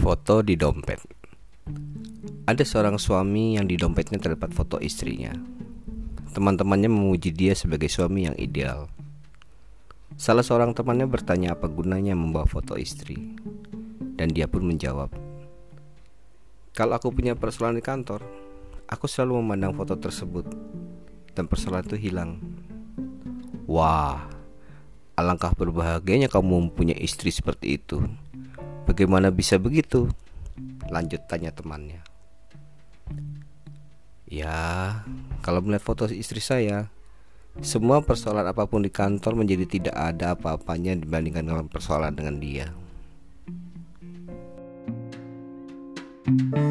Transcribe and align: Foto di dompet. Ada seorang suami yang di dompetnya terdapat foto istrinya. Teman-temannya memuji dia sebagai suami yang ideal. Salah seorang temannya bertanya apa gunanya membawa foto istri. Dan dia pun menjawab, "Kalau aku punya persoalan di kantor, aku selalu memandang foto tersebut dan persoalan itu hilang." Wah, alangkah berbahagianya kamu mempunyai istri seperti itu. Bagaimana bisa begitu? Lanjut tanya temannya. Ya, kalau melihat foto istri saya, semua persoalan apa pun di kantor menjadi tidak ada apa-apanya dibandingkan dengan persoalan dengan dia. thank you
Foto 0.00 0.40
di 0.40 0.56
dompet. 0.56 0.96
Ada 2.48 2.64
seorang 2.64 2.96
suami 2.96 3.60
yang 3.60 3.68
di 3.68 3.76
dompetnya 3.76 4.16
terdapat 4.16 4.56
foto 4.56 4.80
istrinya. 4.80 5.36
Teman-temannya 6.30 6.88
memuji 6.88 7.28
dia 7.28 7.52
sebagai 7.52 7.92
suami 7.92 8.24
yang 8.24 8.36
ideal. 8.40 8.88
Salah 10.16 10.40
seorang 10.40 10.72
temannya 10.72 11.04
bertanya 11.04 11.52
apa 11.52 11.68
gunanya 11.68 12.16
membawa 12.16 12.48
foto 12.48 12.80
istri. 12.80 13.36
Dan 14.16 14.32
dia 14.32 14.48
pun 14.48 14.64
menjawab, 14.64 15.12
"Kalau 16.72 16.94
aku 16.96 17.12
punya 17.12 17.36
persoalan 17.36 17.76
di 17.76 17.84
kantor, 17.84 18.24
aku 18.88 19.04
selalu 19.04 19.40
memandang 19.42 19.76
foto 19.76 20.00
tersebut 20.00 20.48
dan 21.36 21.44
persoalan 21.44 21.84
itu 21.84 21.96
hilang." 21.96 22.40
Wah, 23.68 24.28
alangkah 25.16 25.52
berbahagianya 25.52 26.32
kamu 26.32 26.72
mempunyai 26.72 27.00
istri 27.00 27.28
seperti 27.28 27.76
itu. 27.76 28.00
Bagaimana 28.90 29.30
bisa 29.30 29.54
begitu? 29.54 30.10
Lanjut 30.90 31.22
tanya 31.30 31.54
temannya. 31.54 32.02
Ya, 34.26 35.06
kalau 35.46 35.62
melihat 35.62 35.86
foto 35.86 36.10
istri 36.10 36.42
saya, 36.42 36.90
semua 37.62 38.02
persoalan 38.02 38.50
apa 38.50 38.66
pun 38.66 38.82
di 38.82 38.90
kantor 38.90 39.38
menjadi 39.38 39.78
tidak 39.78 39.94
ada 39.94 40.34
apa-apanya 40.34 40.98
dibandingkan 40.98 41.46
dengan 41.46 41.70
persoalan 41.70 42.10
dengan 42.18 42.42
dia. 42.42 42.66
thank 46.20 46.54
you 46.54 46.69